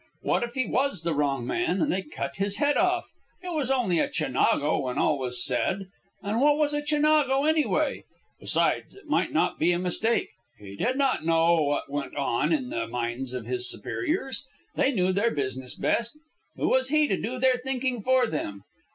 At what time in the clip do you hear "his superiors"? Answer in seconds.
13.45-14.43